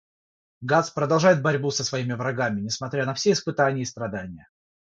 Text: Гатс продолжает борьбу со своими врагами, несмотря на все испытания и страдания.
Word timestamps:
Гатс 0.61 0.89
продолжает 0.89 1.43
борьбу 1.43 1.69
со 1.69 1.83
своими 1.83 2.13
врагами, 2.13 2.61
несмотря 2.61 3.05
на 3.05 3.13
все 3.13 3.33
испытания 3.33 3.83
и 3.83 3.85
страдания. 3.85 4.49